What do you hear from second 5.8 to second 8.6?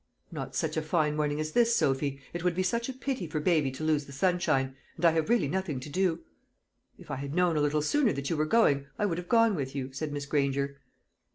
do." "If I had known a little sooner that you were